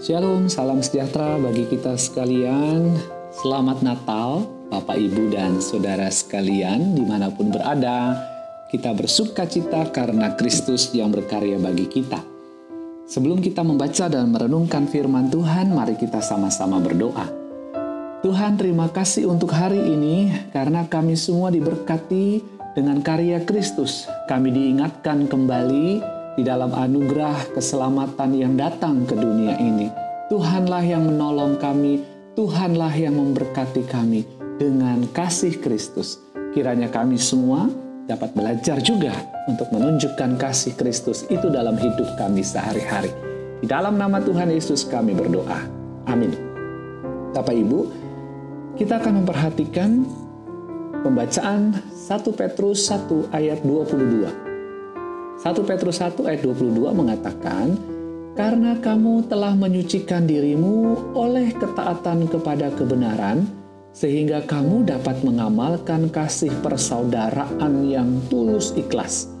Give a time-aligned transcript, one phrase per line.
[0.00, 2.96] Shalom, salam sejahtera bagi kita sekalian.
[3.36, 8.16] Selamat Natal, Bapak, Ibu, dan Saudara sekalian di mana pun berada.
[8.72, 12.16] Kita bersuka cita karena Kristus yang berkarya bagi kita.
[13.12, 17.28] Sebelum kita membaca dan merenungkan firman Tuhan, mari kita sama-sama berdoa.
[18.24, 22.40] Tuhan terima kasih untuk hari ini karena kami semua diberkati
[22.72, 24.08] dengan karya Kristus.
[24.24, 29.92] Kami diingatkan kembali di dalam anugerah keselamatan yang datang ke dunia ini.
[30.32, 32.00] Tuhanlah yang menolong kami,
[32.32, 34.24] Tuhanlah yang memberkati kami
[34.56, 36.16] dengan kasih Kristus.
[36.56, 37.68] Kiranya kami semua
[38.08, 39.12] dapat belajar juga
[39.52, 43.12] untuk menunjukkan kasih Kristus itu dalam hidup kami sehari-hari.
[43.60, 45.60] Di dalam nama Tuhan Yesus kami berdoa.
[46.08, 46.32] Amin.
[47.36, 47.80] Bapak Ibu,
[48.80, 50.08] kita akan memperhatikan
[51.04, 54.39] pembacaan 1 Petrus 1 ayat 22.
[55.40, 57.72] 1 Petrus 1 ayat 22 mengatakan,
[58.36, 63.48] Karena kamu telah menyucikan dirimu oleh ketaatan kepada kebenaran,
[63.96, 69.32] sehingga kamu dapat mengamalkan kasih persaudaraan yang tulus ikhlas.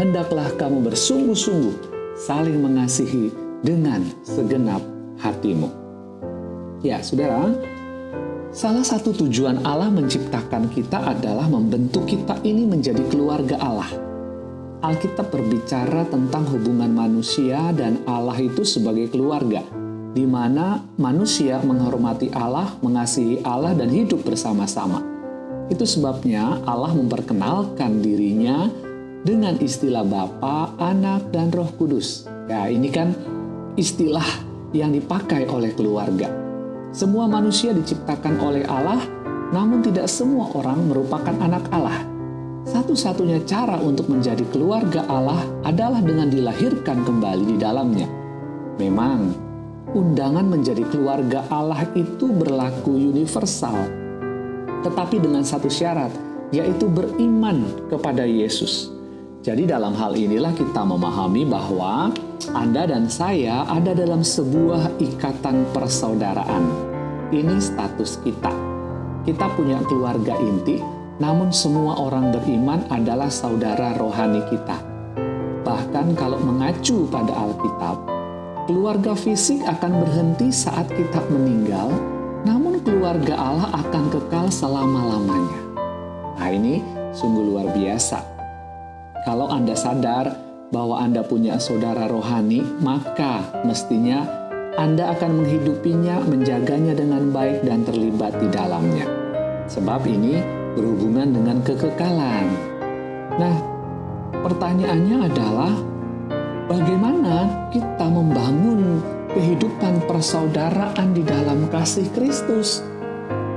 [0.00, 1.76] Hendaklah kamu bersungguh-sungguh
[2.16, 3.28] saling mengasihi
[3.60, 4.80] dengan segenap
[5.20, 5.68] hatimu.
[6.80, 7.52] Ya, saudara,
[8.48, 14.13] salah satu tujuan Allah menciptakan kita adalah membentuk kita ini menjadi keluarga Allah
[14.84, 19.64] Alkitab berbicara tentang hubungan manusia dan Allah itu sebagai keluarga,
[20.12, 25.00] di mana manusia menghormati Allah, mengasihi Allah, dan hidup bersama-sama.
[25.72, 28.68] Itu sebabnya Allah memperkenalkan dirinya
[29.24, 32.28] dengan istilah Bapa, Anak, dan Roh Kudus.
[32.44, 33.16] Ya, ini kan
[33.80, 34.28] istilah
[34.76, 36.28] yang dipakai oleh keluarga.
[36.92, 39.00] Semua manusia diciptakan oleh Allah,
[39.48, 42.13] namun tidak semua orang merupakan anak Allah.
[42.64, 48.08] Satu-satunya cara untuk menjadi keluarga Allah adalah dengan dilahirkan kembali di dalamnya.
[48.80, 49.36] Memang,
[49.92, 53.76] undangan menjadi keluarga Allah itu berlaku universal,
[54.80, 56.08] tetapi dengan satu syarat,
[56.56, 58.88] yaitu beriman kepada Yesus.
[59.44, 62.16] Jadi, dalam hal inilah kita memahami bahwa
[62.56, 66.64] Anda dan saya ada dalam sebuah ikatan persaudaraan.
[67.28, 68.52] Ini status kita.
[69.28, 74.78] Kita punya keluarga inti, namun semua orang beriman adalah saudara rohani kita.
[75.62, 77.96] Bahkan kalau mengacu pada Alkitab,
[78.66, 81.88] keluarga fisik akan berhenti saat kita meninggal,
[82.44, 85.60] namun keluarga Allah akan kekal selama-lamanya.
[86.36, 88.20] Nah ini sungguh luar biasa.
[89.24, 90.36] Kalau Anda sadar
[90.68, 94.26] bahwa Anda punya saudara rohani, maka mestinya
[94.76, 99.06] Anda akan menghidupinya, menjaganya dengan baik dan terlibat di dalamnya.
[99.64, 102.46] Sebab ini berhubungan dengan kekekalan.
[103.38, 103.56] Nah,
[104.42, 105.72] pertanyaannya adalah
[106.70, 109.02] bagaimana kita membangun
[109.34, 112.82] kehidupan persaudaraan di dalam kasih Kristus?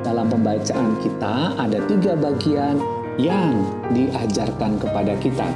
[0.06, 2.80] Dalam pembacaan kita ada tiga bagian
[3.18, 5.50] yang diajarkan kepada kita.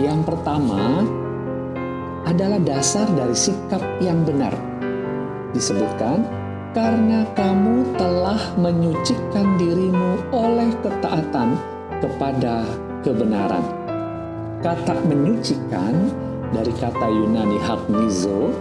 [0.00, 1.04] Yang pertama
[2.24, 4.52] adalah dasar dari sikap yang benar.
[5.52, 6.37] Disebutkan
[6.76, 11.56] karena kamu telah menyucikan dirimu oleh ketaatan
[12.04, 12.64] kepada
[13.00, 13.64] kebenaran.
[14.60, 16.12] Kata menyucikan
[16.52, 18.52] dari kata Yunani hagnizo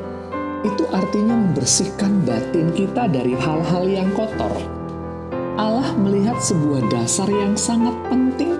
[0.63, 4.51] itu artinya membersihkan batin kita dari hal-hal yang kotor.
[5.57, 8.55] Allah melihat sebuah dasar yang sangat penting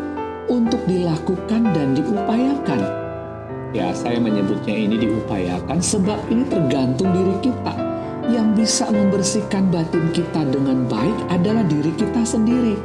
[0.49, 2.81] untuk dilakukan dan diupayakan.
[3.75, 7.86] Ya, saya menyebutnya ini diupayakan sebab ini tergantung diri kita
[8.27, 12.75] yang bisa membersihkan batin kita dengan baik adalah diri kita sendiri.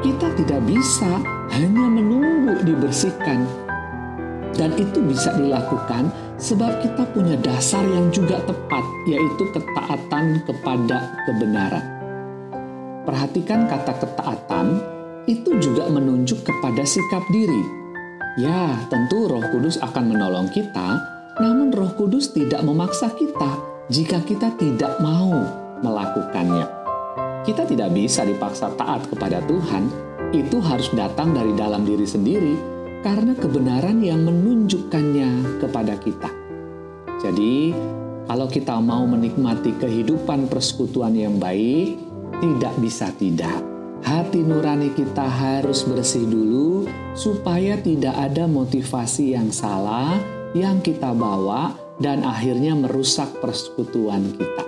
[0.00, 1.20] Kita tidak bisa
[1.52, 3.44] hanya menunggu dibersihkan,
[4.56, 6.08] dan itu bisa dilakukan
[6.40, 11.84] sebab kita punya dasar yang juga tepat, yaitu ketaatan kepada kebenaran.
[13.04, 14.80] Perhatikan kata ketaatan,
[15.28, 17.62] itu juga menunjuk kepada sikap diri.
[18.36, 21.00] Ya, tentu Roh Kudus akan menolong kita,
[21.40, 25.30] namun Roh Kudus tidak memaksa kita jika kita tidak mau
[25.82, 26.66] melakukannya.
[27.46, 29.86] Kita tidak bisa dipaksa taat kepada Tuhan,
[30.34, 32.54] itu harus datang dari dalam diri sendiri
[33.06, 36.30] karena kebenaran yang menunjukkannya kepada kita.
[37.22, 37.70] Jadi,
[38.26, 42.02] kalau kita mau menikmati kehidupan persekutuan yang baik,
[42.42, 43.62] tidak bisa tidak.
[44.02, 50.18] Hati nurani kita harus bersih dulu supaya tidak ada motivasi yang salah
[50.52, 54.64] yang kita bawa dan akhirnya merusak persekutuan kita.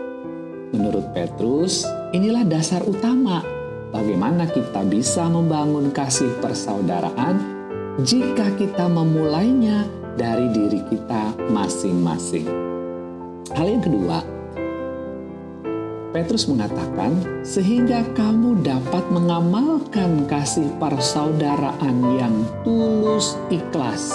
[0.73, 3.41] Menurut Petrus, inilah dasar utama
[3.89, 7.41] bagaimana kita bisa membangun kasih persaudaraan
[8.05, 12.47] jika kita memulainya dari diri kita masing-masing.
[13.55, 14.19] Hal yang kedua,
[16.09, 22.35] Petrus mengatakan, "Sehingga kamu dapat mengamalkan kasih persaudaraan yang
[22.65, 24.13] tulus ikhlas."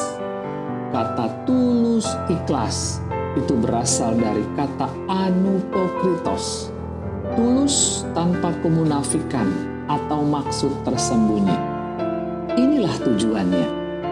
[0.94, 3.03] Kata "tulus ikhlas"
[3.38, 6.70] itu berasal dari kata "anupokritos",
[7.34, 9.50] tulus tanpa kemunafikan
[9.90, 11.58] atau maksud tersembunyi.
[12.54, 13.68] Inilah tujuannya.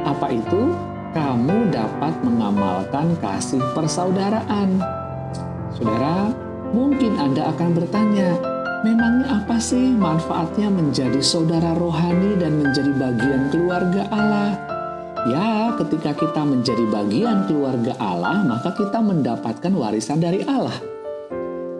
[0.05, 0.73] Apa itu?
[1.11, 4.79] Kamu dapat mengamalkan kasih persaudaraan.
[5.75, 6.31] Saudara,
[6.71, 8.39] Mungkin Anda akan bertanya,
[8.87, 14.70] memangnya apa sih manfaatnya menjadi saudara rohani dan menjadi bagian keluarga Allah?
[15.29, 20.73] Ya, ketika kita menjadi bagian keluarga Allah, maka kita mendapatkan warisan dari Allah.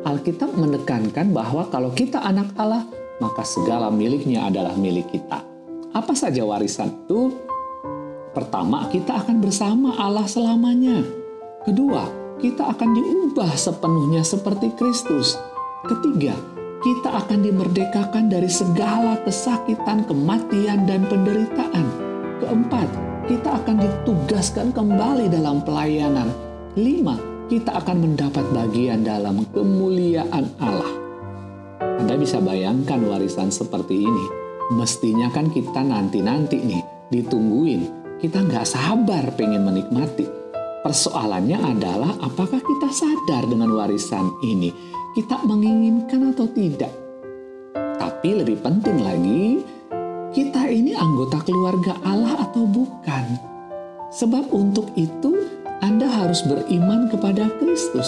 [0.05, 2.85] Alkitab menekankan bahwa kalau kita anak Allah,
[3.17, 5.41] maka segala miliknya adalah milik kita.
[5.89, 7.33] Apa saja warisan itu?
[8.37, 11.01] Pertama, kita akan bersama Allah selamanya.
[11.65, 12.05] Kedua,
[12.37, 15.33] kita akan diubah sepenuhnya seperti Kristus.
[15.89, 16.37] Ketiga,
[16.85, 21.85] kita akan dimerdekakan dari segala kesakitan, kematian, dan penderitaan.
[22.41, 26.27] Keempat, kita akan ditugaskan kembali dalam pelayanan.
[26.75, 27.15] Lima,
[27.47, 30.91] kita akan mendapat bagian dalam kemuliaan Allah.
[31.79, 34.25] Anda bisa bayangkan warisan seperti ini.
[34.75, 38.03] Mestinya kan kita nanti-nanti nih, ditungguin.
[38.19, 40.41] Kita nggak sabar pengen menikmati
[40.81, 44.73] Persoalannya adalah apakah kita sadar dengan warisan ini?
[45.13, 46.89] Kita menginginkan atau tidak?
[48.01, 49.61] Tapi lebih penting lagi,
[50.31, 53.35] kita ini anggota keluarga Allah atau bukan?
[54.15, 55.51] Sebab untuk itu
[55.83, 58.07] Anda harus beriman kepada Kristus.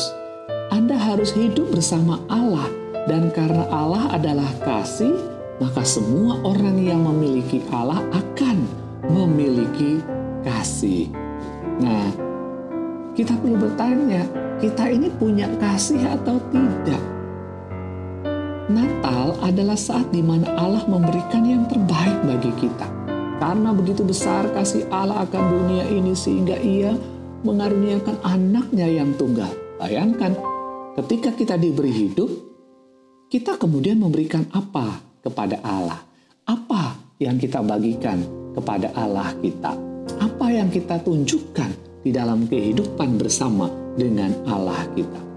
[0.72, 2.72] Anda harus hidup bersama Allah
[3.12, 5.12] dan karena Allah adalah kasih,
[5.60, 8.64] maka semua orang yang memiliki Allah akan
[9.12, 10.00] memiliki
[10.48, 11.12] kasih.
[11.84, 12.08] Nah,
[13.20, 14.24] kita perlu bertanya,
[14.64, 17.04] kita ini punya kasih atau tidak?
[18.72, 22.88] Natal adalah saat di mana Allah memberikan yang terbaik bagi kita.
[23.44, 26.96] Karena begitu besar kasih Allah akan dunia ini sehingga ia
[27.44, 29.52] mengaruniakan anaknya yang tunggal.
[29.76, 30.40] Bayangkan,
[30.96, 32.32] ketika kita diberi hidup,
[33.28, 36.00] kita kemudian memberikan apa kepada Allah?
[36.48, 38.24] Apa yang kita bagikan
[38.56, 39.76] kepada Allah kita?
[40.24, 45.33] Apa yang kita tunjukkan di dalam kehidupan bersama dengan Allah kita.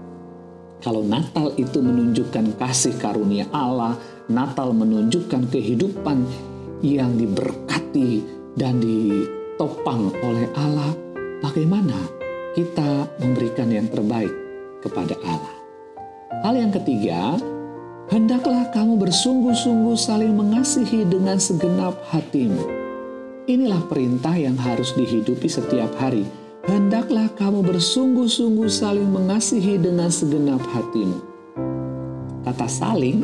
[0.77, 3.97] Kalau Natal itu menunjukkan kasih karunia Allah,
[4.29, 6.21] Natal menunjukkan kehidupan
[6.85, 8.21] yang diberkati
[8.53, 10.93] dan ditopang oleh Allah,
[11.41, 11.97] bagaimana
[12.53, 14.29] kita memberikan yang terbaik
[14.85, 15.55] kepada Allah.
[16.45, 17.41] Hal yang ketiga,
[18.13, 22.61] hendaklah kamu bersungguh-sungguh saling mengasihi dengan segenap hatimu.
[23.49, 31.19] Inilah perintah yang harus dihidupi setiap hari hendaklah kamu bersungguh-sungguh saling mengasihi dengan segenap hatimu.
[32.43, 33.23] Kata saling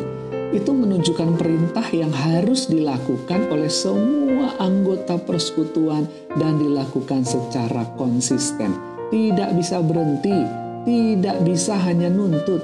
[0.56, 6.08] itu menunjukkan perintah yang harus dilakukan oleh semua anggota persekutuan
[6.40, 8.72] dan dilakukan secara konsisten.
[9.12, 10.40] Tidak bisa berhenti,
[10.88, 12.64] tidak bisa hanya nuntut.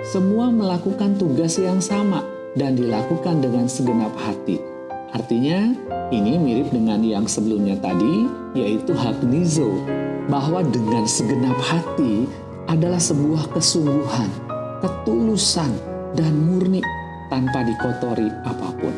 [0.00, 2.24] Semua melakukan tugas yang sama
[2.56, 4.79] dan dilakukan dengan segenap hati.
[5.10, 5.74] Artinya,
[6.14, 9.82] ini mirip dengan yang sebelumnya tadi, yaitu hak nizo,
[10.30, 12.30] bahwa dengan segenap hati
[12.70, 14.30] adalah sebuah kesungguhan,
[14.78, 15.74] ketulusan,
[16.14, 16.78] dan murni
[17.26, 18.94] tanpa dikotori apa pun.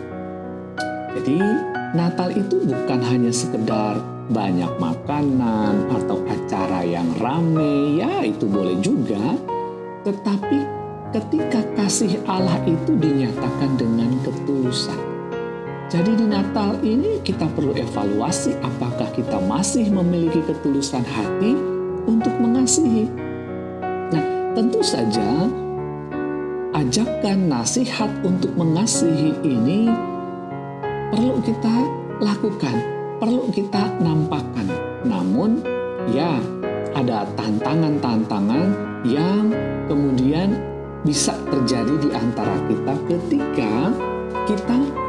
[1.17, 1.41] Jadi,
[1.97, 3.97] Natal itu bukan hanya sekedar
[4.29, 9.37] banyak makanan atau acara yang rame, ya itu boleh juga,
[10.05, 10.61] tetapi
[11.17, 15.12] ketika kasih Allah itu dinyatakan dengan ketulusan
[15.93, 21.53] jadi di Natal ini kita perlu evaluasi apakah kita masih memiliki ketulusan hati
[22.09, 23.13] untuk mengasihi.
[24.09, 24.25] Nah,
[24.57, 25.53] tentu saja
[26.73, 29.93] ajakan nasihat untuk mengasihi ini
[31.13, 31.77] perlu kita
[32.25, 32.77] lakukan,
[33.21, 34.73] perlu kita nampakkan.
[35.05, 35.61] Namun,
[36.09, 36.41] ya,
[36.97, 38.67] ada tantangan-tantangan
[39.05, 39.53] yang
[39.93, 40.57] kemudian
[41.05, 43.93] bisa terjadi di antara kita ketika
[44.49, 45.02] kita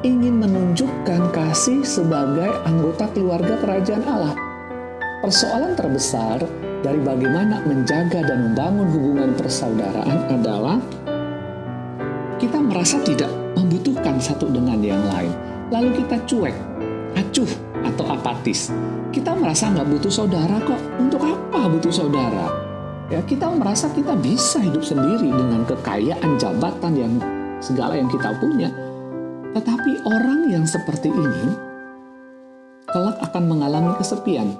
[0.00, 4.34] ingin menunjukkan kasih sebagai anggota keluarga kerajaan Allah.
[5.20, 6.40] Persoalan terbesar
[6.80, 10.80] dari bagaimana menjaga dan membangun hubungan persaudaraan adalah
[12.40, 15.36] kita merasa tidak membutuhkan satu dengan yang lain.
[15.68, 16.56] Lalu kita cuek,
[17.20, 17.50] acuh,
[17.84, 18.72] atau apatis.
[19.12, 20.80] Kita merasa nggak butuh saudara kok.
[20.96, 22.48] Untuk apa butuh saudara?
[23.12, 27.12] Ya, kita merasa kita bisa hidup sendiri dengan kekayaan jabatan yang
[27.60, 28.72] segala yang kita punya
[29.54, 31.70] tetapi orang yang seperti ini
[32.90, 34.54] kelak akan mengalami kesepian.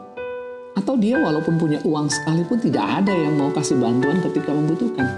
[0.79, 5.09] Atau dia walaupun punya uang sekalipun tidak ada yang mau kasih bantuan ketika membutuhkan.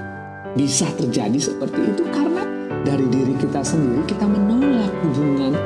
[0.52, 2.44] bisa terjadi seperti itu karena
[2.84, 5.56] dari diri kita sendiri kita menolak hubungan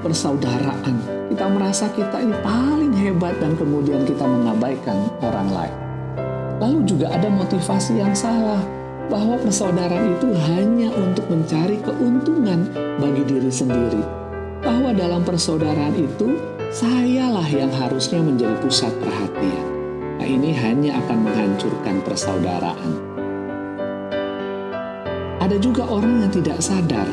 [0.00, 0.96] persaudaraan.
[1.28, 5.76] Kita merasa kita ini paling hebat dan kemudian kita mengabaikan orang lain.
[6.56, 8.79] Lalu juga ada motivasi yang salah
[9.10, 12.70] bahwa persaudaraan itu hanya untuk mencari keuntungan
[13.02, 14.00] bagi diri sendiri.
[14.62, 16.38] Bahwa dalam persaudaraan itu
[16.70, 19.66] sayalah yang harusnya menjadi pusat perhatian.
[20.22, 22.92] Nah, ini hanya akan menghancurkan persaudaraan.
[25.42, 27.08] Ada juga orang yang tidak sadar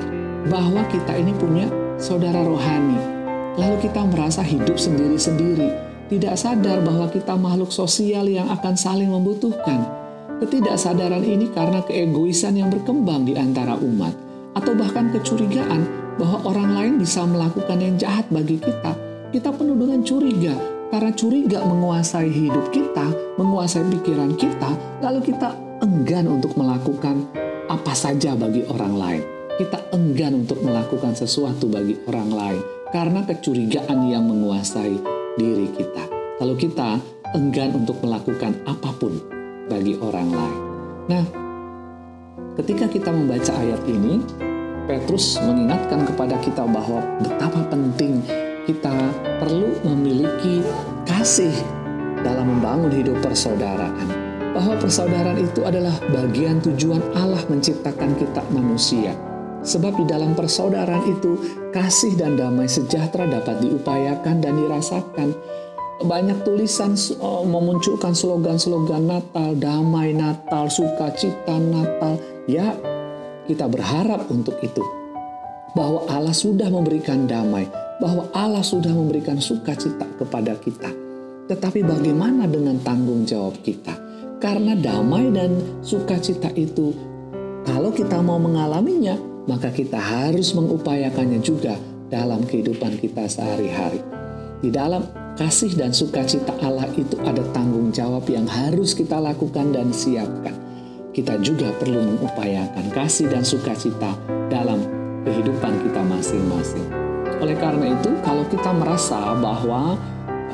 [0.46, 1.66] bahwa kita ini punya
[1.98, 3.00] saudara rohani.
[3.58, 5.74] Lalu kita merasa hidup sendiri-sendiri,
[6.14, 10.07] tidak sadar bahwa kita makhluk sosial yang akan saling membutuhkan.
[10.38, 14.14] Ketidaksadaran ini karena keegoisan yang berkembang di antara umat,
[14.54, 15.86] atau bahkan kecurigaan
[16.22, 18.94] bahwa orang lain bisa melakukan yang jahat bagi kita.
[19.34, 20.54] Kita penuh dengan curiga,
[20.94, 23.10] karena curiga menguasai hidup kita,
[23.42, 27.26] menguasai pikiran kita, lalu kita enggan untuk melakukan
[27.68, 29.24] apa saja bagi orang lain
[29.58, 32.62] kita enggan untuk melakukan sesuatu bagi orang lain
[32.94, 35.02] karena kecurigaan yang menguasai
[35.34, 36.06] diri kita.
[36.38, 37.02] Lalu kita
[37.34, 39.37] enggan untuk melakukan apa pun
[39.68, 40.60] bagi orang lain.
[41.08, 41.26] Nah,
[42.60, 44.20] ketika kita membaca ayat ini,
[44.88, 48.24] Petrus mengingatkan kepada kita bahwa betapa penting
[48.68, 48.96] kita
[49.44, 50.64] perlu memiliki
[51.08, 51.54] kasih
[52.24, 54.08] dalam membangun hidup persaudaraan.
[54.56, 59.14] Bahwa persaudaraan itu adalah bagian tujuan Allah menciptakan kita manusia
[59.68, 61.36] Sebab di dalam persaudaraan itu
[61.76, 65.36] kasih dan damai sejahtera dapat diupayakan dan dirasakan.
[65.98, 72.22] Banyak tulisan oh, memunculkan slogan-slogan Natal, damai Natal, sukacita Natal.
[72.46, 72.78] Ya,
[73.50, 74.86] kita berharap untuk itu.
[75.74, 77.66] Bahwa Allah sudah memberikan damai,
[77.98, 80.90] bahwa Allah sudah memberikan sukacita kepada kita.
[81.50, 83.94] Tetapi bagaimana dengan tanggung jawab kita?
[84.38, 86.94] Karena damai dan sukacita itu,
[87.66, 89.18] kalau kita mau mengalaminya,
[89.50, 91.74] maka kita harus mengupayakannya juga
[92.14, 94.04] dalam kehidupan kita sehari-hari.
[94.62, 99.94] Di dalam kasih dan sukacita Allah itu ada tanggung jawab yang harus kita lakukan dan
[99.94, 100.58] siapkan.
[101.14, 104.18] Kita juga perlu mengupayakan kasih dan sukacita
[104.50, 104.82] dalam
[105.24, 106.90] kehidupan kita masing-masing.
[107.38, 109.94] Oleh karena itu, kalau kita merasa bahwa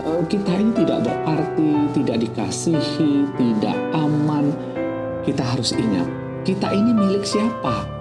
[0.03, 4.51] eh, kita ini tidak berarti, tidak dikasihi, tidak aman,
[5.23, 6.07] kita harus ingat,
[6.43, 7.92] kita ini milik siapa?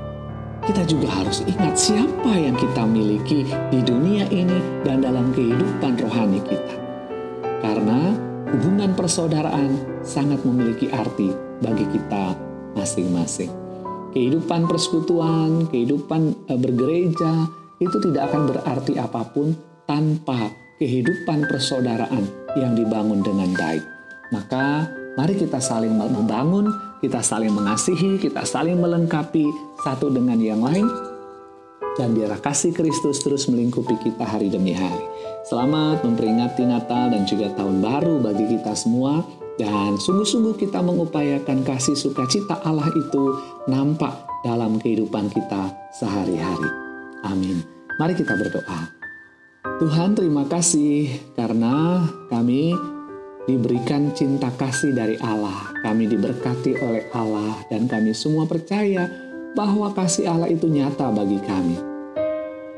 [0.73, 4.57] Kita juga harus ingat siapa yang kita miliki di dunia ini
[4.89, 6.81] dan dalam kehidupan rohani kita.
[7.61, 8.17] Karena
[8.49, 11.29] hubungan persaudaraan sangat memiliki arti
[11.61, 12.33] bagi kita
[12.73, 13.53] masing-masing.
[14.17, 19.53] Kehidupan persekutuan, kehidupan eh, bergereja itu tidak akan berarti apa pun
[19.85, 22.25] tanpa kehidupan persaudaraan
[22.57, 23.85] yang dibangun dengan baik.
[24.33, 24.89] Maka
[25.21, 29.51] mari kita saling membangun kita saling mengasihi, kita saling melengkapi
[29.83, 30.87] satu dengan yang lain,
[31.99, 35.03] dan biarlah kasih Kristus terus melingkupi kita hari demi hari.
[35.51, 39.19] Selamat memperingati Natal dan juga Tahun Baru bagi kita semua,
[39.59, 43.35] dan sungguh-sungguh kita mengupayakan kasih sukacita Allah itu
[43.67, 44.15] nampak
[44.47, 46.71] dalam kehidupan kita sehari-hari.
[47.27, 47.67] Amin.
[47.99, 48.81] Mari kita berdoa.
[49.83, 52.75] Tuhan terima kasih karena kami
[53.47, 55.75] diberikan cinta kasih dari Allah.
[55.83, 59.11] Kami diberkati oleh Allah dan kami semua percaya
[59.53, 61.77] bahwa kasih Allah itu nyata bagi kami.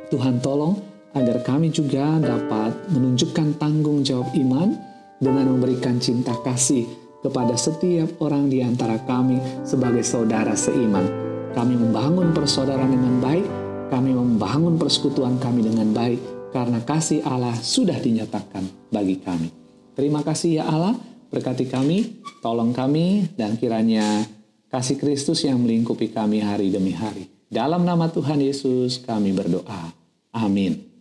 [0.08, 0.78] Tuhan tolong
[1.14, 4.74] agar kami juga dapat menunjukkan tanggung jawab iman
[5.22, 6.84] dengan memberikan cinta kasih
[7.22, 11.06] kepada setiap orang di antara kami sebagai saudara seiman.
[11.54, 13.46] Kami membangun persaudaraan dengan baik,
[13.94, 16.18] kami membangun persekutuan kami dengan baik,
[16.50, 19.63] karena kasih Allah sudah dinyatakan bagi kami.
[19.94, 20.98] Terima kasih ya Allah,
[21.30, 24.26] berkati kami, tolong kami, dan kiranya
[24.70, 27.30] kasih Kristus yang melingkupi kami hari demi hari.
[27.46, 29.94] Dalam nama Tuhan Yesus kami berdoa.
[30.34, 30.93] Amin.